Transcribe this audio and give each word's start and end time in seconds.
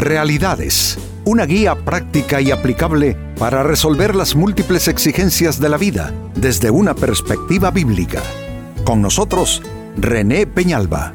Realidades, 0.00 0.96
una 1.26 1.44
guía 1.44 1.74
práctica 1.74 2.40
y 2.40 2.50
aplicable 2.50 3.18
para 3.38 3.62
resolver 3.62 4.16
las 4.16 4.34
múltiples 4.34 4.88
exigencias 4.88 5.60
de 5.60 5.68
la 5.68 5.76
vida 5.76 6.14
desde 6.34 6.70
una 6.70 6.94
perspectiva 6.94 7.70
bíblica. 7.70 8.22
Con 8.82 9.02
nosotros, 9.02 9.60
René 9.98 10.46
Peñalba. 10.46 11.12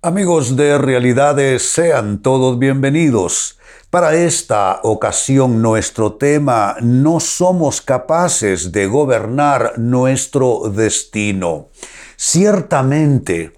Amigos 0.00 0.56
de 0.56 0.78
Realidades, 0.78 1.70
sean 1.70 2.22
todos 2.22 2.58
bienvenidos. 2.58 3.58
Para 3.90 4.14
esta 4.14 4.80
ocasión 4.84 5.60
nuestro 5.60 6.14
tema, 6.14 6.76
no 6.80 7.20
somos 7.20 7.82
capaces 7.82 8.72
de 8.72 8.86
gobernar 8.86 9.74
nuestro 9.78 10.72
destino. 10.74 11.68
Ciertamente, 12.16 13.52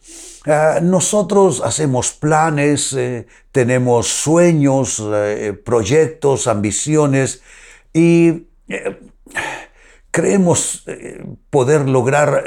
eh, 0.46 0.78
nosotros 0.80 1.60
hacemos 1.64 2.12
planes, 2.12 2.92
eh, 2.92 3.26
tenemos 3.50 4.06
sueños, 4.06 5.02
eh, 5.04 5.52
proyectos, 5.64 6.46
ambiciones 6.46 7.42
y 7.92 8.46
creemos 10.12 10.84
poder 11.50 11.88
lograr 11.88 12.44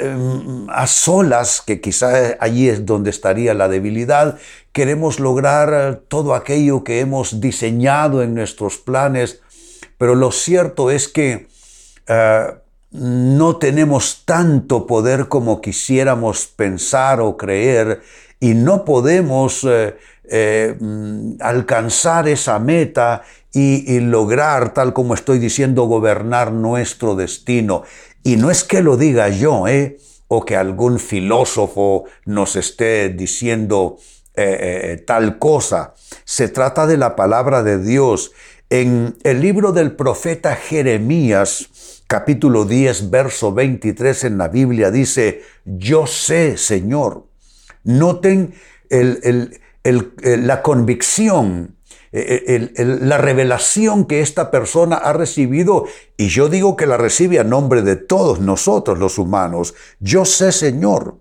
a 0.68 0.86
solas, 0.86 1.62
que 1.64 1.80
quizá 1.80 2.36
allí 2.40 2.68
es 2.68 2.84
donde 2.84 3.10
estaría 3.10 3.54
la 3.54 3.68
debilidad, 3.68 4.38
queremos 4.72 5.20
lograr 5.20 6.02
todo 6.08 6.34
aquello 6.34 6.84
que 6.84 7.00
hemos 7.00 7.40
diseñado 7.40 8.22
en 8.22 8.34
nuestros 8.34 8.76
planes, 8.78 9.40
pero 9.98 10.14
lo 10.14 10.32
cierto 10.32 10.90
es 10.90 11.08
que 11.08 11.46
no 12.92 13.56
tenemos 13.56 14.24
tanto 14.24 14.86
poder 14.86 15.28
como 15.28 15.60
quisiéramos 15.60 16.46
pensar 16.46 17.20
o 17.20 17.36
creer 17.36 18.02
y 18.40 18.54
no 18.54 18.84
podemos 18.84 19.64
eh, 19.64 19.96
eh, 20.24 20.76
mm, 20.78 21.34
alcanzar 21.40 22.26
esa 22.26 22.58
meta 22.58 23.22
y, 23.52 23.98
lograr, 23.98 24.74
tal 24.74 24.92
como 24.92 25.14
estoy 25.14 25.40
diciendo, 25.40 25.84
gobernar 25.84 26.52
nuestro 26.52 27.16
destino. 27.16 27.82
Y 28.22 28.36
no 28.36 28.48
es 28.48 28.62
que 28.62 28.80
lo 28.80 28.96
diga 28.96 29.28
yo, 29.28 29.66
¿eh? 29.66 29.98
o 30.28 30.44
que 30.44 30.56
algún 30.56 31.00
filósofo 31.00 32.04
nos 32.24 32.54
esté 32.54 33.08
diciendo 33.08 33.98
tal 35.06 35.38
cosa. 35.38 35.94
Se 36.24 36.48
trata 36.48 36.86
de 36.86 36.96
la 36.96 37.16
palabra 37.16 37.64
de 37.64 37.82
Dios. 37.82 38.30
En 38.70 39.16
el 39.24 39.40
libro 39.40 39.72
del 39.72 39.96
profeta 39.96 40.54
Jeremías, 40.54 41.68
capítulo 42.10 42.64
10, 42.64 43.08
verso 43.10 43.54
23 43.54 44.24
en 44.24 44.36
la 44.36 44.48
Biblia 44.48 44.90
dice, 44.90 45.42
yo 45.64 46.08
sé, 46.08 46.56
Señor. 46.56 47.28
Noten 47.84 48.52
la 48.90 50.60
convicción, 50.60 51.76
la 52.10 53.16
revelación 53.16 54.06
que 54.06 54.22
esta 54.22 54.50
persona 54.50 54.96
ha 54.96 55.12
recibido, 55.12 55.84
y 56.16 56.26
yo 56.26 56.48
digo 56.48 56.74
que 56.74 56.88
la 56.88 56.96
recibe 56.96 57.38
a 57.38 57.44
nombre 57.44 57.82
de 57.82 57.94
todos 57.94 58.40
nosotros 58.40 58.98
los 58.98 59.16
humanos. 59.16 59.74
Yo 60.00 60.24
sé, 60.24 60.50
Señor, 60.50 61.18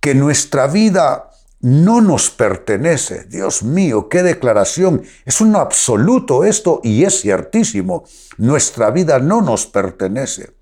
que 0.00 0.16
nuestra 0.16 0.66
vida 0.66 1.27
no 1.60 2.00
nos 2.00 2.30
pertenece. 2.30 3.24
Dios 3.24 3.62
mío, 3.62 4.08
qué 4.08 4.22
declaración. 4.22 5.02
Es 5.24 5.40
un 5.40 5.56
absoluto 5.56 6.44
esto 6.44 6.80
y 6.84 7.04
es 7.04 7.20
ciertísimo. 7.20 8.04
Nuestra 8.36 8.90
vida 8.90 9.18
no 9.18 9.42
nos 9.42 9.66
pertenece. 9.66 10.52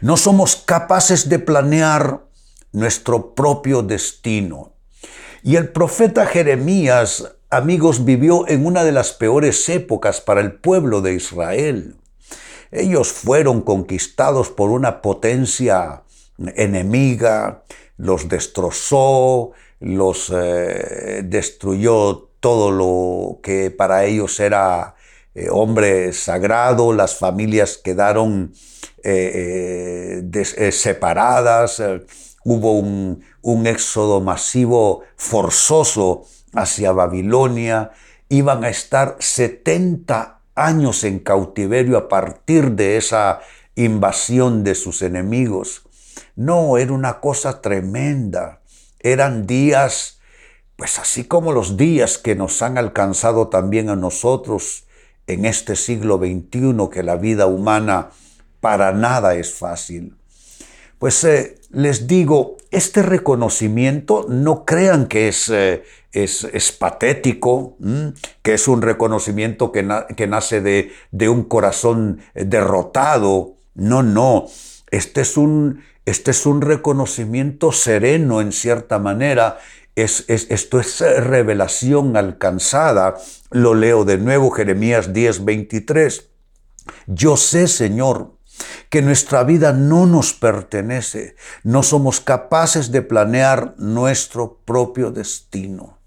No 0.00 0.16
somos 0.16 0.56
capaces 0.56 1.28
de 1.28 1.38
planear 1.38 2.24
nuestro 2.72 3.34
propio 3.34 3.82
destino. 3.82 4.72
Y 5.42 5.56
el 5.56 5.70
profeta 5.70 6.26
Jeremías, 6.26 7.32
amigos, 7.50 8.04
vivió 8.04 8.48
en 8.48 8.66
una 8.66 8.84
de 8.84 8.92
las 8.92 9.12
peores 9.12 9.68
épocas 9.68 10.20
para 10.20 10.40
el 10.40 10.54
pueblo 10.54 11.00
de 11.00 11.14
Israel. 11.14 11.96
Ellos 12.70 13.12
fueron 13.12 13.60
conquistados 13.60 14.48
por 14.48 14.70
una 14.70 15.02
potencia 15.02 16.02
enemiga, 16.38 17.64
los 17.96 18.28
destrozó, 18.28 19.52
los 19.82 20.32
eh, 20.34 21.22
destruyó 21.24 22.30
todo 22.40 22.70
lo 22.70 23.40
que 23.42 23.70
para 23.70 24.04
ellos 24.04 24.40
era 24.40 24.94
eh, 25.34 25.48
hombre 25.50 26.12
sagrado, 26.12 26.92
las 26.92 27.16
familias 27.16 27.78
quedaron 27.78 28.52
eh, 29.04 30.22
separadas, 30.72 31.82
hubo 32.44 32.72
un, 32.72 33.24
un 33.42 33.66
éxodo 33.66 34.20
masivo 34.20 35.02
forzoso 35.16 36.24
hacia 36.54 36.92
Babilonia, 36.92 37.90
iban 38.28 38.64
a 38.64 38.68
estar 38.68 39.16
70 39.18 40.40
años 40.54 41.04
en 41.04 41.18
cautiverio 41.18 41.98
a 41.98 42.08
partir 42.08 42.72
de 42.72 42.96
esa 42.96 43.40
invasión 43.74 44.64
de 44.64 44.74
sus 44.74 45.02
enemigos. 45.02 45.82
No, 46.36 46.78
era 46.78 46.92
una 46.92 47.20
cosa 47.20 47.60
tremenda. 47.60 48.61
Eran 49.02 49.46
días, 49.46 50.20
pues 50.76 50.98
así 50.98 51.24
como 51.24 51.52
los 51.52 51.76
días 51.76 52.18
que 52.18 52.34
nos 52.34 52.62
han 52.62 52.78
alcanzado 52.78 53.48
también 53.48 53.88
a 53.88 53.96
nosotros 53.96 54.84
en 55.26 55.44
este 55.44 55.76
siglo 55.76 56.18
XXI, 56.18 56.88
que 56.90 57.02
la 57.02 57.16
vida 57.16 57.46
humana 57.46 58.10
para 58.60 58.92
nada 58.92 59.34
es 59.34 59.54
fácil. 59.54 60.16
Pues 60.98 61.24
eh, 61.24 61.56
les 61.70 62.06
digo, 62.06 62.58
este 62.70 63.02
reconocimiento 63.02 64.26
no 64.28 64.64
crean 64.64 65.08
que 65.08 65.26
es, 65.28 65.48
eh, 65.48 65.82
es, 66.12 66.72
patético, 66.78 67.76
que 68.42 68.54
es 68.54 68.68
un 68.68 68.82
reconocimiento 68.82 69.72
que, 69.72 69.88
que 70.16 70.26
nace 70.26 70.60
de, 70.60 70.92
de, 71.10 71.28
un 71.28 71.42
corazón 71.44 72.20
derrotado. 72.34 73.56
No, 73.74 74.02
no, 74.02 74.46
este 74.92 75.22
es 75.22 75.36
un, 75.36 75.82
este 76.04 76.32
es 76.32 76.46
un 76.46 76.60
reconocimiento 76.60 77.72
sereno 77.72 78.40
en 78.40 78.52
cierta 78.52 78.98
manera. 78.98 79.58
Es, 79.94 80.24
esto 80.28 80.80
es 80.80 81.00
revelación 81.00 82.16
alcanzada. 82.16 83.16
Lo 83.50 83.74
leo 83.74 84.04
de 84.04 84.18
nuevo, 84.18 84.50
Jeremías 84.50 85.12
10, 85.12 85.44
23. 85.44 86.28
Yo 87.06 87.36
sé, 87.36 87.68
Señor, 87.68 88.36
que 88.88 89.02
nuestra 89.02 89.44
vida 89.44 89.72
no 89.72 90.06
nos 90.06 90.32
pertenece. 90.32 91.36
No 91.62 91.82
somos 91.82 92.20
capaces 92.20 92.90
de 92.90 93.02
planear 93.02 93.74
nuestro 93.78 94.60
propio 94.64 95.10
destino. 95.12 95.98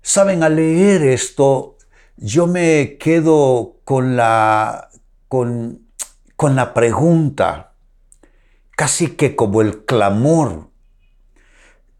Saben, 0.00 0.42
al 0.42 0.56
leer 0.56 1.02
esto, 1.02 1.76
yo 2.16 2.46
me 2.46 2.96
quedo 2.98 3.80
con 3.84 4.16
la, 4.16 4.88
con, 5.28 5.88
con 6.36 6.56
la 6.56 6.72
pregunta, 6.72 7.67
casi 8.78 9.08
que 9.08 9.34
como 9.34 9.60
el 9.60 9.84
clamor. 9.84 10.70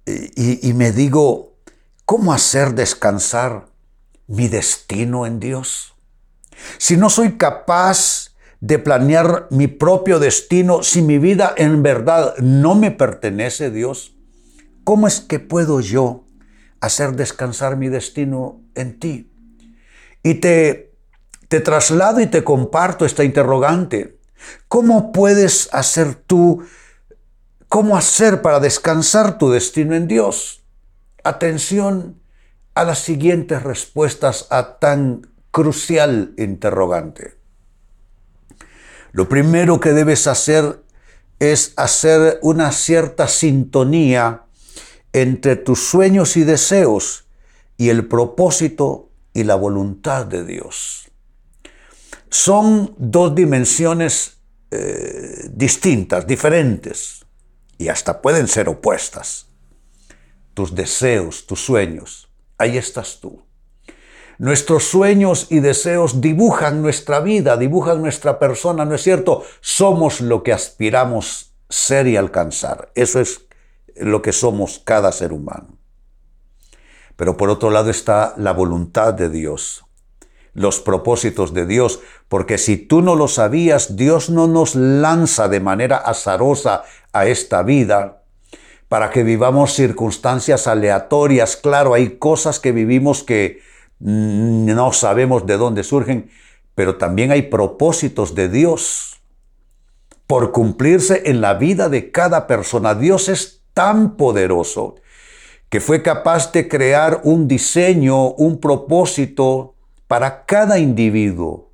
Y, 0.06 0.72
me 0.74 0.92
digo, 0.92 1.56
¿cómo 2.04 2.32
hacer 2.32 2.76
descansar 2.76 3.66
mi 4.28 4.46
destino 4.46 5.26
en 5.26 5.40
Dios? 5.40 5.96
Si 6.78 6.96
no 6.96 7.10
soy 7.10 7.36
capaz 7.36 8.36
de 8.60 8.78
planear 8.78 9.48
mi 9.50 9.66
propio 9.66 10.20
destino, 10.20 10.84
si 10.84 11.02
mi 11.02 11.18
vida 11.18 11.52
en 11.56 11.82
verdad 11.82 12.36
no 12.38 12.76
me 12.76 12.92
pertenece, 12.92 13.72
Dios, 13.72 14.14
¿cómo 14.84 15.08
es 15.08 15.20
que 15.20 15.40
puedo 15.40 15.80
yo 15.80 16.26
hacer 16.80 17.16
descansar 17.16 17.76
mi 17.76 17.88
destino 17.88 18.60
en 18.76 19.00
ti? 19.00 19.32
Y 20.22 20.34
te, 20.34 20.94
te 21.48 21.58
traslado 21.58 22.20
y 22.20 22.28
te 22.28 22.44
comparto 22.44 23.04
esta 23.04 23.24
interrogante. 23.24 24.17
¿Cómo 24.68 25.12
puedes 25.12 25.68
hacer 25.72 26.14
tú, 26.14 26.64
cómo 27.68 27.96
hacer 27.96 28.42
para 28.42 28.60
descansar 28.60 29.38
tu 29.38 29.50
destino 29.50 29.94
en 29.94 30.08
Dios? 30.08 30.62
Atención 31.24 32.20
a 32.74 32.84
las 32.84 33.00
siguientes 33.00 33.62
respuestas 33.62 34.46
a 34.50 34.78
tan 34.78 35.26
crucial 35.50 36.34
interrogante. 36.36 37.36
Lo 39.12 39.28
primero 39.28 39.80
que 39.80 39.92
debes 39.92 40.26
hacer 40.26 40.82
es 41.40 41.72
hacer 41.76 42.38
una 42.42 42.72
cierta 42.72 43.26
sintonía 43.26 44.44
entre 45.12 45.56
tus 45.56 45.88
sueños 45.88 46.36
y 46.36 46.44
deseos 46.44 47.26
y 47.76 47.88
el 47.88 48.06
propósito 48.06 49.10
y 49.32 49.44
la 49.44 49.54
voluntad 49.54 50.26
de 50.26 50.44
Dios 50.44 51.07
son 52.30 52.94
dos 52.98 53.34
dimensiones 53.34 54.38
eh, 54.70 55.48
distintas, 55.50 56.26
diferentes, 56.26 57.24
y 57.78 57.88
hasta 57.88 58.20
pueden 58.20 58.48
ser 58.48 58.68
opuestas. 58.68 59.46
Tus 60.54 60.74
deseos, 60.74 61.46
tus 61.46 61.64
sueños, 61.64 62.28
ahí 62.58 62.76
estás 62.76 63.20
tú. 63.20 63.42
Nuestros 64.38 64.84
sueños 64.84 65.46
y 65.50 65.60
deseos 65.60 66.20
dibujan 66.20 66.82
nuestra 66.82 67.20
vida, 67.20 67.56
dibujan 67.56 68.00
nuestra 68.00 68.38
persona, 68.38 68.84
¿no 68.84 68.94
es 68.94 69.02
cierto? 69.02 69.44
Somos 69.60 70.20
lo 70.20 70.42
que 70.42 70.52
aspiramos 70.52 71.54
ser 71.68 72.06
y 72.06 72.16
alcanzar. 72.16 72.92
Eso 72.94 73.20
es 73.20 73.46
lo 73.96 74.22
que 74.22 74.32
somos 74.32 74.80
cada 74.84 75.10
ser 75.12 75.32
humano. 75.32 75.78
Pero 77.16 77.36
por 77.36 77.50
otro 77.50 77.70
lado 77.70 77.90
está 77.90 78.34
la 78.36 78.52
voluntad 78.52 79.12
de 79.12 79.28
Dios, 79.28 79.84
los 80.58 80.80
propósitos 80.80 81.54
de 81.54 81.66
Dios, 81.66 82.00
porque 82.28 82.58
si 82.58 82.76
tú 82.76 83.00
no 83.00 83.14
lo 83.14 83.28
sabías, 83.28 83.96
Dios 83.96 84.28
no 84.30 84.46
nos 84.46 84.74
lanza 84.74 85.48
de 85.48 85.60
manera 85.60 85.96
azarosa 85.96 86.82
a 87.12 87.26
esta 87.26 87.62
vida 87.62 88.22
para 88.88 89.10
que 89.10 89.22
vivamos 89.22 89.74
circunstancias 89.74 90.66
aleatorias. 90.66 91.56
Claro, 91.56 91.94
hay 91.94 92.18
cosas 92.18 92.58
que 92.58 92.72
vivimos 92.72 93.22
que 93.22 93.60
no 94.00 94.92
sabemos 94.92 95.46
de 95.46 95.56
dónde 95.56 95.84
surgen, 95.84 96.30
pero 96.74 96.96
también 96.96 97.30
hay 97.32 97.42
propósitos 97.42 98.34
de 98.34 98.48
Dios 98.48 99.20
por 100.26 100.52
cumplirse 100.52 101.22
en 101.26 101.40
la 101.40 101.54
vida 101.54 101.88
de 101.88 102.10
cada 102.10 102.46
persona. 102.46 102.94
Dios 102.94 103.28
es 103.28 103.62
tan 103.74 104.16
poderoso 104.16 104.96
que 105.68 105.80
fue 105.80 106.02
capaz 106.02 106.52
de 106.52 106.68
crear 106.68 107.20
un 107.24 107.46
diseño, 107.46 108.30
un 108.32 108.58
propósito 108.58 109.74
para 110.08 110.44
cada 110.46 110.78
individuo, 110.78 111.70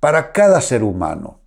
para 0.00 0.32
cada 0.32 0.60
ser 0.60 0.82
humano. 0.82 1.40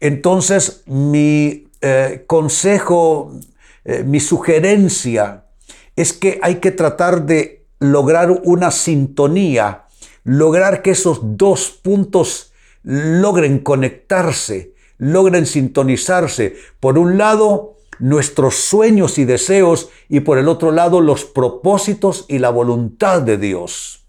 Entonces, 0.00 0.82
mi 0.86 1.68
eh, 1.80 2.24
consejo, 2.26 3.32
eh, 3.84 4.02
mi 4.02 4.18
sugerencia 4.18 5.44
es 5.94 6.12
que 6.12 6.40
hay 6.42 6.56
que 6.56 6.70
tratar 6.70 7.26
de 7.26 7.66
lograr 7.78 8.30
una 8.44 8.70
sintonía, 8.70 9.84
lograr 10.24 10.82
que 10.82 10.90
esos 10.90 11.20
dos 11.36 11.70
puntos 11.70 12.52
logren 12.82 13.58
conectarse, 13.58 14.74
logren 14.96 15.44
sintonizarse. 15.44 16.56
Por 16.80 16.98
un 16.98 17.18
lado, 17.18 17.76
nuestros 17.98 18.56
sueños 18.56 19.18
y 19.18 19.26
deseos 19.26 19.90
y 20.08 20.20
por 20.20 20.38
el 20.38 20.48
otro 20.48 20.72
lado 20.72 21.00
los 21.00 21.24
propósitos 21.24 22.24
y 22.28 22.38
la 22.38 22.50
voluntad 22.50 23.22
de 23.22 23.36
Dios. 23.36 23.99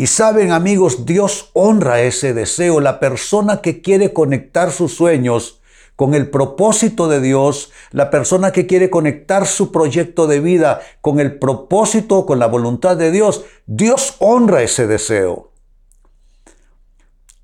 Y 0.00 0.06
saben 0.06 0.52
amigos, 0.52 1.06
Dios 1.06 1.50
honra 1.54 2.02
ese 2.02 2.32
deseo. 2.32 2.78
La 2.80 3.00
persona 3.00 3.60
que 3.60 3.82
quiere 3.82 4.12
conectar 4.12 4.70
sus 4.70 4.94
sueños 4.94 5.60
con 5.96 6.14
el 6.14 6.30
propósito 6.30 7.08
de 7.08 7.20
Dios, 7.20 7.72
la 7.90 8.08
persona 8.08 8.52
que 8.52 8.68
quiere 8.68 8.90
conectar 8.90 9.44
su 9.48 9.72
proyecto 9.72 10.28
de 10.28 10.38
vida 10.38 10.80
con 11.00 11.18
el 11.18 11.40
propósito, 11.40 12.26
con 12.26 12.38
la 12.38 12.46
voluntad 12.46 12.96
de 12.96 13.10
Dios, 13.10 13.44
Dios 13.66 14.14
honra 14.20 14.62
ese 14.62 14.86
deseo. 14.86 15.50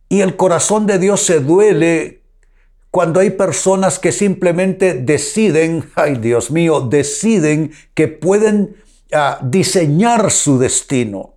Y 0.08 0.20
el 0.20 0.36
corazón 0.36 0.86
de 0.86 1.00
Dios 1.00 1.26
se 1.26 1.40
duele 1.40 2.22
cuando 2.92 3.18
hay 3.18 3.30
personas 3.30 3.98
que 3.98 4.12
simplemente 4.12 4.94
deciden, 4.94 5.90
ay 5.96 6.14
Dios 6.18 6.52
mío, 6.52 6.82
deciden 6.82 7.72
que 7.94 8.06
pueden 8.06 8.76
ah, 9.12 9.40
diseñar 9.42 10.30
su 10.30 10.60
destino. 10.60 11.33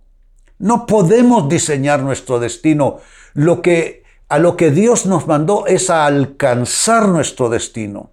No 0.58 0.86
podemos 0.86 1.48
diseñar 1.48 2.02
nuestro 2.02 2.40
destino. 2.40 2.98
Lo 3.34 3.62
que, 3.62 4.02
a 4.28 4.38
lo 4.38 4.56
que 4.56 4.70
Dios 4.70 5.06
nos 5.06 5.26
mandó 5.26 5.66
es 5.66 5.90
a 5.90 6.06
alcanzar 6.06 7.08
nuestro 7.08 7.48
destino, 7.48 8.10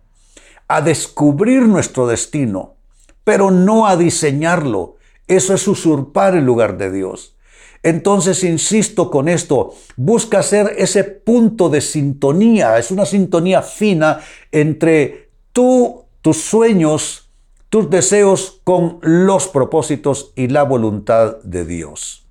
a 0.68 0.82
descubrir 0.82 1.64
nuestro 1.64 2.08
destino, 2.08 2.76
pero 3.24 3.50
no 3.52 3.88
a 3.88 3.98
diseñarlo. 3.98 4.98
Eso 5.28 5.54
es 5.54 5.68
usurpar 5.68 6.36
el 6.36 6.46
lugar 6.46 6.78
de 6.78 6.92
Dios. 6.92 7.36
Entonces, 7.82 8.44
insisto 8.44 9.12
con 9.12 9.28
esto, 9.28 9.76
busca 9.96 10.42
ser 10.42 10.74
ese 10.78 11.04
punto 11.04 11.70
de 11.70 11.82
sintonía, 11.82 12.80
es 12.80 12.90
una 12.90 13.06
sintonía 13.06 13.62
fina 13.62 14.22
entre 14.52 15.30
tú, 15.52 16.06
tus 16.22 16.38
sueños, 16.38 17.30
tus 17.70 17.90
deseos 17.90 18.60
con 18.64 18.98
los 19.02 19.48
propósitos 19.48 20.32
y 20.36 20.48
la 20.48 20.64
voluntad 20.64 21.38
de 21.44 21.64
Dios. 21.64 22.25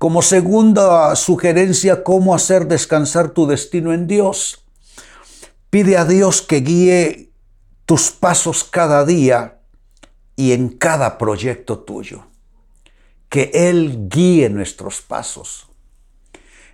Como 0.00 0.22
segunda 0.22 1.14
sugerencia, 1.14 2.02
cómo 2.02 2.34
hacer 2.34 2.66
descansar 2.66 3.32
tu 3.32 3.46
destino 3.46 3.92
en 3.92 4.06
Dios. 4.06 4.64
Pide 5.68 5.98
a 5.98 6.06
Dios 6.06 6.40
que 6.40 6.62
guíe 6.62 7.32
tus 7.84 8.10
pasos 8.10 8.64
cada 8.64 9.04
día 9.04 9.58
y 10.36 10.52
en 10.52 10.70
cada 10.70 11.18
proyecto 11.18 11.80
tuyo 11.80 12.24
que 13.28 13.50
Él 13.52 14.08
guíe 14.08 14.48
nuestros 14.48 15.02
pasos. 15.02 15.68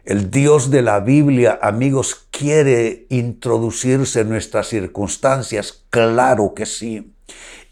El 0.04 0.30
Dios 0.30 0.70
de 0.70 0.82
la 0.82 1.00
Biblia, 1.00 1.58
amigos, 1.60 2.28
quiere 2.30 3.08
introducirse 3.10 4.20
en 4.20 4.28
nuestras 4.28 4.68
circunstancias, 4.68 5.82
claro 5.90 6.54
que 6.54 6.64
sí. 6.64 7.12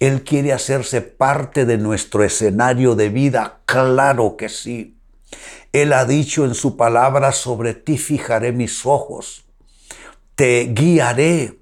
Él 0.00 0.25
quiere 0.25 0.53
hacerse 0.53 1.00
parte 1.00 1.65
de 1.65 1.79
nuestro 1.79 2.25
escenario 2.25 2.97
de 2.97 3.09
vida, 3.09 3.61
claro 3.67 4.37
que 4.37 4.49
sí. 4.49 4.99
Él 5.73 5.93
ha 5.93 6.05
dicho 6.05 6.45
en 6.45 6.55
su 6.55 6.77
palabra, 6.77 7.33
sobre 7.33 7.75
ti 7.75 7.99
fijaré 7.99 8.53
mis 8.53 8.87
ojos, 8.87 9.45
te 10.35 10.73
guiaré, 10.73 11.59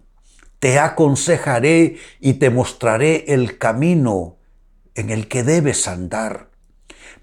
te 0.58 0.78
aconsejaré 0.78 1.96
y 2.20 2.34
te 2.34 2.50
mostraré 2.50 3.24
el 3.28 3.58
camino 3.58 4.36
en 4.94 5.10
el 5.10 5.28
que 5.28 5.42
debes 5.42 5.88
andar. 5.88 6.48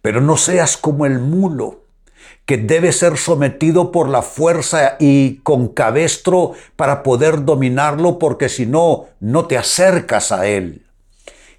Pero 0.02 0.22
no 0.22 0.38
seas 0.38 0.78
como 0.78 1.06
el 1.06 1.20
mulo, 1.20 1.86
que 2.46 2.58
debe 2.58 2.92
ser 2.92 3.18
sometido 3.18 3.92
por 3.92 4.10
la 4.10 4.24
fuerza 4.24 4.96
y 5.00 5.36
con 5.38 5.68
cabestro 5.68 6.54
para 6.76 7.04
poder 7.04 7.46
dominarlo, 7.46 8.18
porque 8.18 8.50
si 8.50 8.66
no, 8.66 9.06
no 9.20 9.46
te 9.46 9.58
acercas 9.58 10.32
a 10.32 10.48
él. 10.48 10.88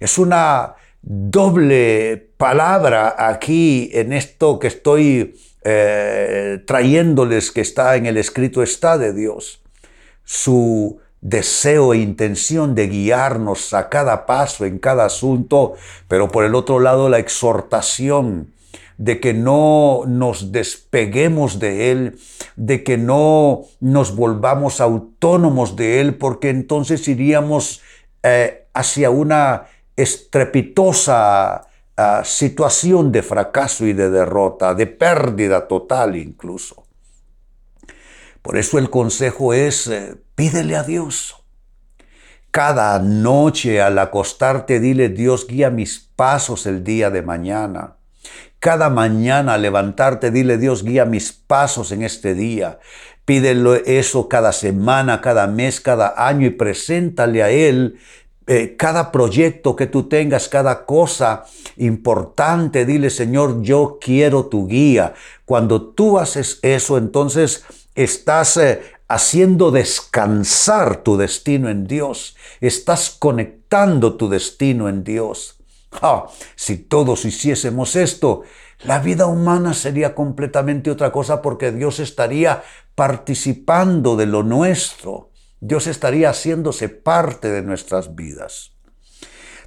Es 0.01 0.19
una 0.19 0.75
doble 1.03 2.31
palabra 2.37 3.15
aquí 3.19 3.91
en 3.93 4.13
esto 4.13 4.59
que 4.59 4.69
estoy 4.69 5.35
eh, 5.63 6.63
trayéndoles 6.67 7.51
que 7.51 7.61
está 7.61 7.97
en 7.97 8.07
el 8.07 8.17
escrito 8.17 8.63
está 8.63 8.99
de 8.99 9.13
Dios. 9.13 9.63
Su 10.25 11.01
deseo 11.21 11.93
e 11.93 11.99
intención 11.99 12.75
de 12.75 12.89
guiarnos 12.89 13.75
a 13.75 13.89
cada 13.89 14.25
paso, 14.25 14.65
en 14.65 14.79
cada 14.79 15.05
asunto, 15.05 15.75
pero 16.09 16.29
por 16.29 16.45
el 16.45 16.55
otro 16.55 16.81
lado 16.81 17.09
la 17.09 17.19
exhortación 17.19 18.53
de 18.97 19.19
que 19.19 19.33
no 19.33 20.03
nos 20.07 20.53
despeguemos 20.53 21.59
de 21.59 21.91
Él, 21.91 22.19
de 22.57 22.85
que 22.85 22.99
no 22.99 23.63
nos 23.81 24.15
volvamos 24.15 24.81
autónomos 24.81 25.77
de 25.77 26.01
Él, 26.01 26.17
porque 26.17 26.51
entonces 26.51 27.09
iríamos 27.09 27.81
eh, 28.23 28.67
hacia 28.75 29.11
una 29.11 29.65
estrepitosa 30.03 31.67
ah, 31.97 32.23
situación 32.25 33.13
de 33.13 33.23
fracaso 33.23 33.87
y 33.87 33.93
de 33.93 34.11
derrota, 34.11 34.75
de 34.75 34.87
pérdida 34.87 35.67
total 35.69 36.17
incluso. 36.17 36.85
Por 38.43 38.57
eso 38.57 38.79
el 38.79 38.89
consejo 38.91 39.53
es, 39.53 39.87
eh, 39.87 40.17
pídele 40.35 40.77
a 40.77 40.83
Dios. 40.83 41.37
Cada 42.51 42.99
noche 42.99 43.81
al 43.81 43.99
acostarte 43.99 44.81
dile, 44.81 45.09
Dios 45.09 45.47
guía 45.47 45.71
mis 45.71 46.11
pasos 46.17 46.67
el 46.67 46.83
día 46.83 47.11
de 47.11 47.23
mañana. 47.23 47.97
Cada 48.59 48.91
mañana 48.91 49.55
al 49.55 49.63
levantarte 49.63 50.31
dile, 50.31 50.59
Dios 50.59 50.83
guía 50.83 51.05
mis 51.05 51.33
pasos 51.33 51.93
en 51.93 52.03
este 52.03 52.35
día. 52.35 52.81
Pídele 53.25 53.83
eso 53.87 54.29
cada 54.29 54.53
semana, 54.53 55.21
cada 55.21 55.47
mes, 55.47 55.81
cada 55.81 56.27
año 56.27 56.47
y 56.47 56.51
preséntale 56.51 57.43
a 57.43 57.51
Él 57.51 57.99
eh, 58.53 58.75
cada 58.77 59.13
proyecto 59.13 59.77
que 59.77 59.87
tú 59.87 60.09
tengas, 60.09 60.49
cada 60.49 60.85
cosa 60.85 61.45
importante, 61.77 62.85
dile 62.85 63.09
Señor, 63.09 63.63
yo 63.63 63.99
quiero 64.01 64.47
tu 64.47 64.67
guía. 64.67 65.15
Cuando 65.45 65.81
tú 65.93 66.19
haces 66.19 66.59
eso, 66.63 66.99
entonces 66.99 67.65
estás 67.95 68.57
eh, 68.57 68.83
haciendo 69.07 69.71
descansar 69.71 71.05
tu 71.05 71.17
destino 71.17 71.69
en 71.69 71.87
Dios, 71.87 72.37
estás 72.61 73.11
conectando 73.17 74.15
tu 74.15 74.29
destino 74.29 74.89
en 74.89 75.05
Dios. 75.05 75.57
si 76.57 76.77
todos 76.77 77.25
hiciésemos 77.25 77.95
esto, 77.95 78.43
la 78.83 78.99
vida 78.99 79.27
humana 79.27 79.75
sería 79.75 80.13
completamente 80.17 80.91
otra 80.91 81.13
cosa 81.13 81.41
porque 81.41 81.71
Dios 81.71 82.01
estaría 82.01 82.65
participando 82.97 84.17
de 84.17 84.27
lo 84.27 84.43
nuestro. 84.43 85.30
Dios 85.61 85.87
estaría 85.87 86.31
haciéndose 86.31 86.89
parte 86.89 87.51
de 87.51 87.63
nuestras 87.63 88.15
vidas. 88.15 88.73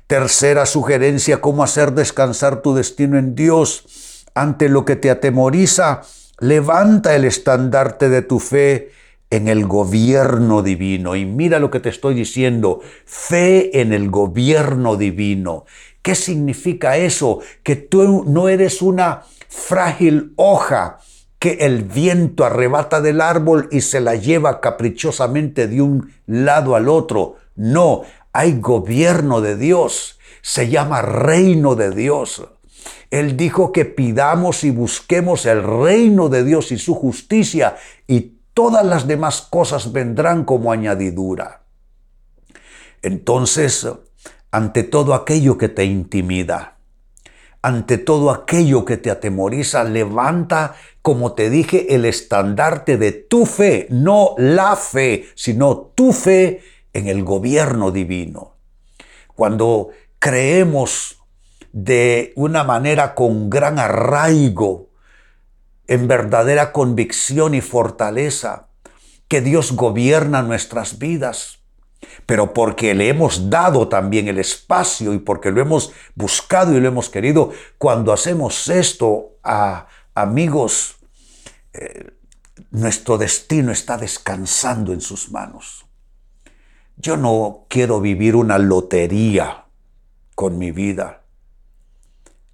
Tercera 0.07 0.65
sugerencia, 0.65 1.39
cómo 1.39 1.63
hacer 1.63 1.93
descansar 1.93 2.61
tu 2.61 2.75
destino 2.75 3.17
en 3.17 3.35
Dios 3.35 4.25
ante 4.35 4.69
lo 4.69 4.85
que 4.85 4.95
te 4.95 5.09
atemoriza 5.09 6.01
Levanta 6.39 7.15
el 7.15 7.25
estandarte 7.25 8.09
de 8.09 8.21
tu 8.21 8.39
fe 8.39 8.91
en 9.29 9.47
el 9.47 9.65
gobierno 9.65 10.61
divino. 10.61 11.15
Y 11.15 11.25
mira 11.25 11.59
lo 11.59 11.71
que 11.71 11.79
te 11.79 11.89
estoy 11.89 12.15
diciendo, 12.15 12.81
fe 13.05 13.79
en 13.79 13.93
el 13.93 14.09
gobierno 14.09 14.95
divino. 14.95 15.65
¿Qué 16.01 16.15
significa 16.15 16.97
eso? 16.97 17.39
Que 17.63 17.75
tú 17.75 18.25
no 18.27 18.49
eres 18.49 18.81
una 18.81 19.21
frágil 19.47 20.33
hoja 20.35 20.99
que 21.43 21.57
el 21.59 21.83
viento 21.83 22.45
arrebata 22.45 23.01
del 23.01 23.19
árbol 23.19 23.67
y 23.69 23.81
se 23.81 23.99
la 23.99 24.15
lleva 24.15 24.61
caprichosamente 24.61 25.67
de 25.67 25.81
un 25.81 26.13
lado 26.25 26.73
al 26.77 26.87
otro. 26.87 27.35
No, 27.57 28.03
hay 28.31 28.61
gobierno 28.61 29.41
de 29.41 29.57
Dios, 29.57 30.19
se 30.41 30.69
llama 30.69 31.01
reino 31.01 31.75
de 31.75 31.91
Dios. 31.91 32.47
Él 33.11 33.35
dijo 33.35 33.73
que 33.73 33.83
pidamos 33.83 34.63
y 34.63 34.71
busquemos 34.71 35.45
el 35.45 35.63
reino 35.63 36.29
de 36.29 36.45
Dios 36.45 36.71
y 36.71 36.77
su 36.77 36.95
justicia 36.95 37.75
y 38.07 38.37
todas 38.53 38.85
las 38.85 39.05
demás 39.05 39.41
cosas 39.41 39.91
vendrán 39.91 40.45
como 40.45 40.71
añadidura. 40.71 41.63
Entonces, 43.01 43.85
ante 44.49 44.83
todo 44.83 45.13
aquello 45.13 45.57
que 45.57 45.67
te 45.67 45.83
intimida, 45.83 46.77
ante 47.61 47.97
todo 47.97 48.29
aquello 48.29 48.85
que 48.85 48.97
te 48.97 49.09
atemoriza, 49.09 49.83
levanta, 49.85 50.75
como 51.03 51.33
te 51.33 51.49
dije, 51.49 51.93
el 51.95 52.05
estandarte 52.05 52.97
de 52.97 53.11
tu 53.11 53.45
fe, 53.45 53.87
no 53.89 54.35
la 54.37 54.77
fe, 54.77 55.25
sino 55.35 55.91
tu 55.93 56.13
fe 56.13 56.61
en 56.93 57.09
el 57.09 57.25
gobierno 57.25 57.91
divino. 57.91 58.55
Cuando 59.35 59.89
creemos 60.17 61.19
de 61.73 62.31
una 62.37 62.63
manera 62.63 63.15
con 63.15 63.49
gran 63.49 63.79
arraigo, 63.79 64.91
en 65.87 66.07
verdadera 66.07 66.71
convicción 66.71 67.53
y 67.53 67.59
fortaleza, 67.59 68.69
que 69.27 69.41
Dios 69.41 69.73
gobierna 69.73 70.41
nuestras 70.41 70.99
vidas, 70.99 71.59
pero 72.25 72.53
porque 72.53 72.93
le 72.93 73.09
hemos 73.09 73.49
dado 73.49 73.89
también 73.89 74.29
el 74.29 74.39
espacio 74.39 75.13
y 75.13 75.19
porque 75.19 75.51
lo 75.51 75.59
hemos 75.59 75.91
buscado 76.15 76.77
y 76.77 76.79
lo 76.79 76.87
hemos 76.87 77.09
querido, 77.09 77.51
cuando 77.77 78.13
hacemos 78.13 78.69
esto, 78.69 79.31
a 79.43 79.87
amigos, 80.15 80.97
eh, 81.73 82.11
nuestro 82.71 83.17
destino 83.17 83.71
está 83.71 83.97
descansando 83.97 84.93
en 84.93 85.01
sus 85.01 85.31
manos. 85.31 85.85
Yo 86.97 87.17
no 87.17 87.65
quiero 87.69 88.01
vivir 88.01 88.35
una 88.35 88.57
lotería 88.57 89.65
con 90.35 90.57
mi 90.57 90.71
vida. 90.71 91.21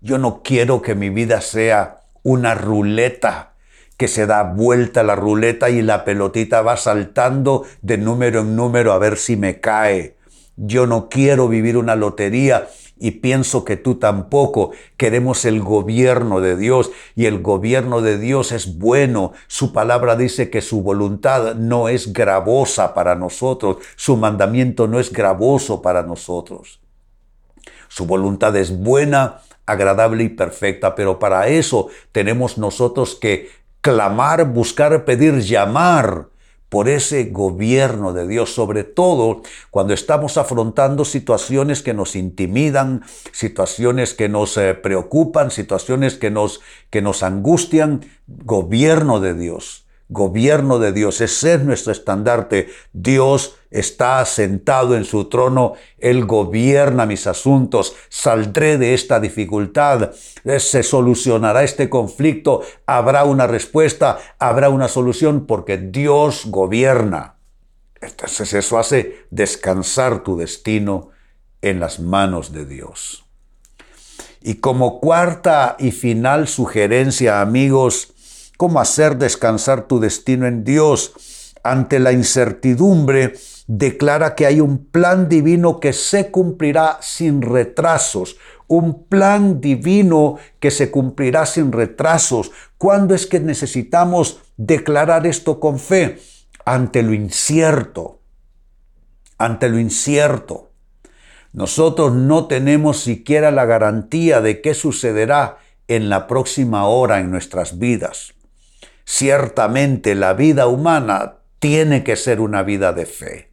Yo 0.01 0.17
no 0.17 0.41
quiero 0.43 0.81
que 0.81 0.95
mi 0.95 1.09
vida 1.09 1.41
sea 1.41 2.01
una 2.23 2.55
ruleta 2.55 3.53
que 3.97 4.07
se 4.07 4.25
da 4.25 4.43
vuelta 4.43 5.03
la 5.03 5.17
ruleta 5.17 5.69
y 5.69 5.81
la 5.81 6.05
pelotita 6.05 6.61
va 6.61 6.77
saltando 6.77 7.65
de 7.81 7.97
número 7.97 8.39
en 8.39 8.55
número 8.55 8.93
a 8.93 8.97
ver 8.97 9.17
si 9.17 9.35
me 9.35 9.59
cae. 9.59 10.15
Yo 10.55 10.87
no 10.87 11.09
quiero 11.09 11.49
vivir 11.49 11.75
una 11.75 11.97
lotería 11.97 12.69
y 12.99 13.11
pienso 13.11 13.63
que 13.65 13.77
tú 13.77 13.95
tampoco. 13.95 14.71
Queremos 14.97 15.45
el 15.45 15.61
gobierno 15.61 16.41
de 16.41 16.57
Dios 16.57 16.91
y 17.15 17.25
el 17.25 17.41
gobierno 17.41 18.01
de 18.01 18.17
Dios 18.17 18.51
es 18.51 18.77
bueno. 18.77 19.31
Su 19.47 19.73
palabra 19.73 20.15
dice 20.15 20.49
que 20.49 20.61
su 20.61 20.81
voluntad 20.81 21.55
no 21.55 21.89
es 21.89 22.13
gravosa 22.13 22.93
para 22.93 23.15
nosotros, 23.15 23.77
su 23.95 24.17
mandamiento 24.17 24.87
no 24.87 24.99
es 24.99 25.11
gravoso 25.11 25.81
para 25.81 26.03
nosotros. 26.03 26.81
Su 27.87 28.05
voluntad 28.05 28.55
es 28.55 28.77
buena, 28.77 29.41
agradable 29.65 30.23
y 30.23 30.29
perfecta, 30.29 30.93
pero 30.93 31.17
para 31.17 31.47
eso 31.47 31.87
tenemos 32.11 32.57
nosotros 32.57 33.15
que 33.15 33.49
clamar, 33.81 34.45
buscar, 34.45 35.05
pedir, 35.05 35.39
llamar 35.39 36.27
por 36.69 36.87
ese 36.87 37.25
gobierno 37.25 38.13
de 38.13 38.27
Dios, 38.27 38.53
sobre 38.53 38.83
todo 38.83 39.41
cuando 39.71 39.93
estamos 39.93 40.37
afrontando 40.37 41.03
situaciones 41.03 41.81
que 41.81 41.93
nos 41.93 42.15
intimidan, 42.15 43.03
situaciones 43.31 44.13
que 44.13 44.29
nos 44.29 44.55
eh, 44.57 44.75
preocupan, 44.75 45.51
situaciones 45.51 46.15
que 46.15 46.29
nos, 46.29 46.61
que 46.89 47.01
nos 47.01 47.23
angustian, 47.23 48.05
gobierno 48.27 49.19
de 49.19 49.33
Dios 49.33 49.88
gobierno 50.09 50.79
de 50.79 50.91
Dios. 50.91 51.21
Ese 51.21 51.53
es 51.53 51.63
nuestro 51.63 51.91
estandarte. 51.91 52.69
Dios 52.91 53.55
está 53.69 54.25
sentado 54.25 54.97
en 54.97 55.05
su 55.05 55.29
trono. 55.29 55.73
Él 55.99 56.25
gobierna 56.25 57.05
mis 57.05 57.27
asuntos. 57.27 57.95
Saldré 58.09 58.77
de 58.77 58.93
esta 58.95 59.19
dificultad. 59.19 60.11
Se 60.57 60.83
solucionará 60.83 61.63
este 61.63 61.89
conflicto. 61.89 62.63
Habrá 62.85 63.23
una 63.23 63.47
respuesta. 63.47 64.19
Habrá 64.39 64.69
una 64.69 64.87
solución 64.87 65.45
porque 65.45 65.77
Dios 65.77 66.43
gobierna. 66.47 67.35
Entonces 68.01 68.53
eso 68.53 68.79
hace 68.79 69.25
descansar 69.29 70.23
tu 70.23 70.37
destino 70.37 71.09
en 71.61 71.79
las 71.79 71.99
manos 71.99 72.51
de 72.51 72.65
Dios. 72.65 73.25
Y 74.41 74.55
como 74.55 75.01
cuarta 75.01 75.75
y 75.79 75.91
final 75.91 76.47
sugerencia, 76.47 77.41
amigos, 77.41 78.13
cómo 78.59 78.81
hacer 78.81 79.17
descansar 79.17 79.87
tu 79.87 80.01
destino 80.01 80.45
en 80.45 80.65
Dios. 80.65 81.53
Ante 81.63 81.97
la 81.97 82.11
incertidumbre, 82.11 83.35
declara 83.67 84.35
que 84.35 84.45
hay 84.45 84.59
un 84.59 84.85
plan 84.85 85.29
divino 85.29 85.79
que 85.79 85.93
se 85.93 86.29
cumplirá 86.29 86.97
sin 86.99 87.41
retrasos, 87.41 88.35
un 88.67 89.05
plan 89.05 89.61
divino 89.61 90.35
que 90.59 90.71
se 90.71 90.91
cumplirá 90.91 91.45
sin 91.45 91.71
retrasos. 91.71 92.51
¿Cuándo 92.77 93.15
es 93.15 93.27
que 93.27 93.39
necesitamos 93.39 94.41
declarar 94.57 95.25
esto 95.25 95.61
con 95.61 95.79
fe? 95.79 96.19
Ante 96.65 97.01
lo 97.01 97.13
incierto, 97.13 98.19
ante 99.37 99.69
lo 99.69 99.79
incierto. 99.79 100.71
Nosotros 101.53 102.13
no 102.13 102.47
tenemos 102.47 102.99
siquiera 102.99 103.51
la 103.51 103.63
garantía 103.63 104.41
de 104.41 104.59
qué 104.59 104.73
sucederá 104.73 105.59
en 105.87 106.09
la 106.09 106.27
próxima 106.27 106.87
hora 106.87 107.21
en 107.21 107.31
nuestras 107.31 107.79
vidas. 107.79 108.33
Ciertamente 109.11 110.13
la 110.13 110.33
vida 110.33 110.67
humana 110.67 111.37
tiene 111.57 112.03
que 112.03 112.15
ser 112.15 112.39
una 112.39 112.61
vida 112.61 112.93
de 112.93 113.07
fe. 113.07 113.49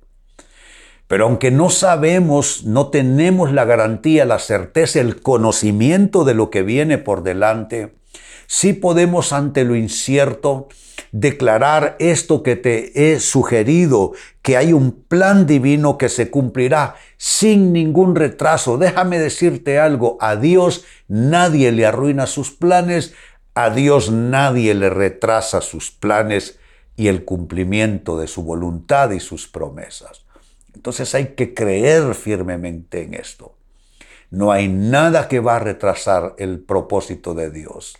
Pero 1.08 1.24
aunque 1.24 1.50
no 1.50 1.70
sabemos, 1.70 2.64
no 2.64 2.90
tenemos 2.90 3.50
la 3.54 3.64
garantía, 3.64 4.26
la 4.26 4.38
certeza, 4.38 5.00
el 5.00 5.22
conocimiento 5.22 6.24
de 6.24 6.34
lo 6.34 6.50
que 6.50 6.60
viene 6.60 6.98
por 6.98 7.22
delante, 7.22 7.94
sí 8.46 8.74
podemos 8.74 9.32
ante 9.32 9.64
lo 9.64 9.76
incierto 9.76 10.68
declarar 11.10 11.96
esto 12.00 12.42
que 12.42 12.56
te 12.56 13.12
he 13.14 13.18
sugerido, 13.18 14.12
que 14.42 14.58
hay 14.58 14.74
un 14.74 14.92
plan 14.92 15.46
divino 15.46 15.96
que 15.96 16.10
se 16.10 16.30
cumplirá 16.30 16.96
sin 17.16 17.72
ningún 17.72 18.14
retraso. 18.14 18.76
Déjame 18.76 19.18
decirte 19.18 19.78
algo, 19.78 20.18
a 20.20 20.36
Dios 20.36 20.84
nadie 21.08 21.72
le 21.72 21.86
arruina 21.86 22.26
sus 22.26 22.50
planes, 22.50 23.14
a 23.56 23.70
Dios 23.70 24.10
nadie 24.10 24.74
le 24.74 24.90
retrasa 24.90 25.62
sus 25.62 25.90
planes 25.90 26.58
y 26.94 27.08
el 27.08 27.24
cumplimiento 27.24 28.18
de 28.18 28.26
su 28.26 28.42
voluntad 28.42 29.12
y 29.12 29.18
sus 29.18 29.48
promesas. 29.48 30.26
Entonces 30.74 31.14
hay 31.14 31.28
que 31.28 31.54
creer 31.54 32.14
firmemente 32.14 33.02
en 33.02 33.14
esto. 33.14 33.56
No 34.30 34.52
hay 34.52 34.68
nada 34.68 35.26
que 35.26 35.40
va 35.40 35.56
a 35.56 35.60
retrasar 35.60 36.34
el 36.36 36.60
propósito 36.60 37.32
de 37.32 37.50
Dios. 37.50 37.96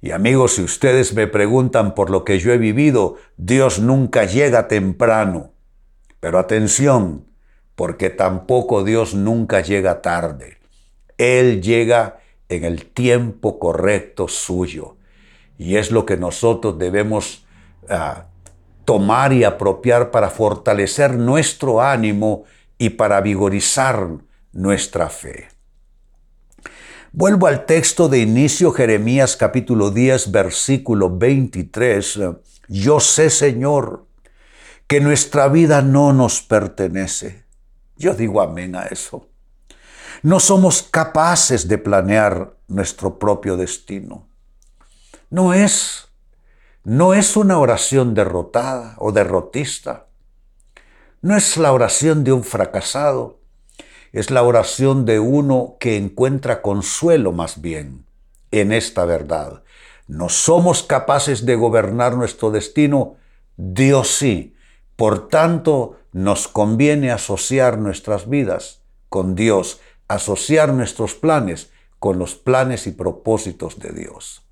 Y 0.00 0.12
amigos, 0.12 0.54
si 0.54 0.62
ustedes 0.62 1.12
me 1.12 1.26
preguntan 1.26 1.96
por 1.96 2.08
lo 2.08 2.24
que 2.24 2.38
yo 2.38 2.52
he 2.52 2.58
vivido, 2.58 3.16
Dios 3.36 3.80
nunca 3.80 4.26
llega 4.26 4.68
temprano. 4.68 5.50
Pero 6.20 6.38
atención, 6.38 7.26
porque 7.74 8.10
tampoco 8.10 8.84
Dios 8.84 9.14
nunca 9.14 9.60
llega 9.60 10.02
tarde. 10.02 10.58
Él 11.18 11.62
llega 11.62 12.21
en 12.52 12.64
el 12.64 12.86
tiempo 12.86 13.58
correcto 13.58 14.28
suyo. 14.28 14.96
Y 15.58 15.76
es 15.76 15.90
lo 15.90 16.06
que 16.06 16.16
nosotros 16.16 16.78
debemos 16.78 17.44
ah, 17.88 18.26
tomar 18.84 19.32
y 19.32 19.44
apropiar 19.44 20.10
para 20.10 20.30
fortalecer 20.30 21.14
nuestro 21.14 21.80
ánimo 21.80 22.44
y 22.78 22.90
para 22.90 23.20
vigorizar 23.20 24.08
nuestra 24.52 25.08
fe. 25.08 25.48
Vuelvo 27.12 27.46
al 27.46 27.66
texto 27.66 28.08
de 28.08 28.20
inicio 28.20 28.72
Jeremías 28.72 29.36
capítulo 29.36 29.90
10 29.90 30.32
versículo 30.32 31.16
23. 31.16 32.20
Yo 32.68 33.00
sé, 33.00 33.28
Señor, 33.28 34.06
que 34.86 35.00
nuestra 35.00 35.48
vida 35.48 35.82
no 35.82 36.12
nos 36.12 36.40
pertenece. 36.40 37.44
Yo 37.96 38.14
digo 38.14 38.40
amén 38.40 38.74
a 38.74 38.84
eso. 38.84 39.28
No 40.22 40.38
somos 40.38 40.84
capaces 40.84 41.66
de 41.66 41.78
planear 41.78 42.54
nuestro 42.68 43.18
propio 43.18 43.56
destino. 43.56 44.28
No 45.30 45.52
es, 45.52 46.08
no 46.84 47.12
es 47.12 47.36
una 47.36 47.58
oración 47.58 48.14
derrotada 48.14 48.94
o 48.98 49.10
derrotista. 49.10 50.06
No 51.22 51.36
es 51.36 51.56
la 51.56 51.72
oración 51.72 52.22
de 52.22 52.30
un 52.30 52.44
fracasado. 52.44 53.40
Es 54.12 54.30
la 54.30 54.44
oración 54.44 55.06
de 55.06 55.18
uno 55.18 55.76
que 55.80 55.96
encuentra 55.96 56.62
consuelo 56.62 57.32
más 57.32 57.60
bien 57.60 58.06
en 58.52 58.70
esta 58.70 59.04
verdad. 59.04 59.64
No 60.06 60.28
somos 60.28 60.84
capaces 60.84 61.46
de 61.46 61.56
gobernar 61.56 62.16
nuestro 62.16 62.52
destino, 62.52 63.16
Dios 63.56 64.18
sí. 64.18 64.54
Por 64.94 65.28
tanto, 65.28 65.96
nos 66.12 66.46
conviene 66.46 67.10
asociar 67.10 67.78
nuestras 67.78 68.28
vidas 68.28 68.82
con 69.08 69.34
Dios 69.34 69.80
asociar 70.14 70.72
nuestros 70.72 71.14
planes 71.14 71.70
con 71.98 72.18
los 72.18 72.34
planes 72.34 72.86
y 72.86 72.92
propósitos 72.92 73.78
de 73.78 73.92
Dios. 73.92 74.42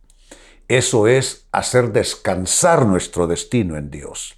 Eso 0.69 1.09
es 1.09 1.49
hacer 1.50 1.93
descansar 1.93 2.87
nuestro 2.87 3.26
destino 3.26 3.76
en 3.76 3.90
Dios. 3.90 4.37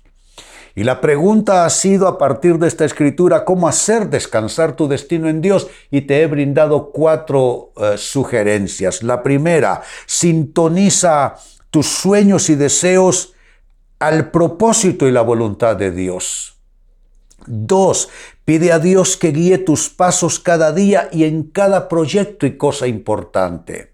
Y 0.75 0.85
la 0.85 1.02
pregunta 1.02 1.67
ha 1.67 1.71
sido 1.71 2.09
a 2.09 2.17
partir 2.17 2.59
de 2.59 2.69
esta 2.69 2.87
escritura, 2.87 3.45
¿cómo 3.45 3.69
hacer 3.69 4.09
descansar 4.09 4.75
tu 4.75 4.88
destino 4.88 5.29
en 5.29 5.43
Dios? 5.43 5.69
Y 5.91 6.02
te 6.02 6.23
he 6.23 6.26
brindado 6.26 6.91
cuatro 6.91 7.73
eh, 7.76 7.99
sugerencias. 7.99 9.02
La 9.02 9.23
primera, 9.23 9.83
sintoniza 10.07 11.35
tus 11.71 11.87
sueños 11.87 12.49
y 12.49 12.55
deseos 12.55 13.35
al 13.99 14.31
propósito 14.31 15.07
y 15.07 15.12
la 15.12 15.23
voluntad 15.23 15.76
de 15.76 15.91
Dios. 15.91 16.51
Dos, 17.47 18.09
pide 18.45 18.73
a 18.73 18.79
Dios 18.79 19.17
que 19.17 19.33
guíe 19.33 19.59
tus 19.59 19.89
pasos 19.89 20.39
cada 20.39 20.73
día 20.73 21.09
y 21.13 21.25
en 21.25 21.45
cada 21.45 21.89
proyecto 21.89 22.47
y 22.47 22.57
cosa 22.57 22.87
importante. 22.87 23.93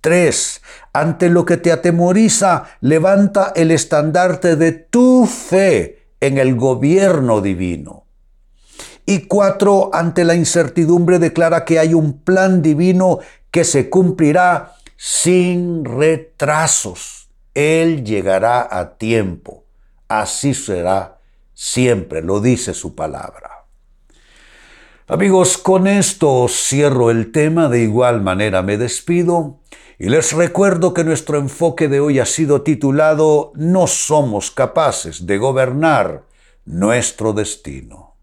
Tres, 0.00 0.62
ante 0.92 1.28
lo 1.28 1.44
que 1.44 1.58
te 1.58 1.70
atemoriza, 1.70 2.64
levanta 2.80 3.52
el 3.54 3.70
estandarte 3.70 4.56
de 4.56 4.72
tu 4.72 5.26
fe 5.26 6.06
en 6.20 6.38
el 6.38 6.56
gobierno 6.56 7.40
divino. 7.40 8.06
Y 9.06 9.26
cuatro, 9.26 9.90
ante 9.92 10.24
la 10.24 10.34
incertidumbre, 10.34 11.18
declara 11.18 11.64
que 11.64 11.78
hay 11.78 11.94
un 11.94 12.20
plan 12.20 12.62
divino 12.62 13.18
que 13.50 13.64
se 13.64 13.90
cumplirá 13.90 14.74
sin 14.96 15.84
retrasos. 15.84 17.28
Él 17.54 18.04
llegará 18.04 18.66
a 18.70 18.96
tiempo. 18.96 19.64
Así 20.08 20.54
será 20.54 21.21
siempre, 21.54 22.22
lo 22.22 22.40
dice 22.40 22.74
su 22.74 22.94
palabra. 22.94 23.66
Amigos, 25.08 25.58
con 25.58 25.86
esto 25.86 26.46
cierro 26.48 27.10
el 27.10 27.32
tema, 27.32 27.68
de 27.68 27.82
igual 27.82 28.22
manera 28.22 28.62
me 28.62 28.78
despido 28.78 29.60
y 29.98 30.08
les 30.08 30.32
recuerdo 30.32 30.94
que 30.94 31.04
nuestro 31.04 31.38
enfoque 31.38 31.88
de 31.88 32.00
hoy 32.00 32.18
ha 32.18 32.26
sido 32.26 32.62
titulado 32.62 33.52
No 33.54 33.86
somos 33.86 34.50
capaces 34.50 35.26
de 35.26 35.38
gobernar 35.38 36.24
nuestro 36.64 37.32
destino. 37.32 38.16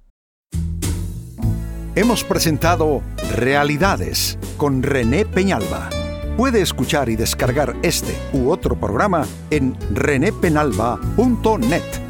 Hemos 1.96 2.24
presentado 2.24 3.02
Realidades 3.36 4.38
con 4.58 4.84
René 4.84 5.26
Peñalba. 5.26 5.90
Puede 6.38 6.62
escuchar 6.62 7.10
y 7.10 7.16
descargar 7.16 7.76
este 7.82 8.16
u 8.34 8.50
otro 8.50 8.80
programa 8.80 9.26
en 9.52 9.76
renépenalba.net 9.94 12.09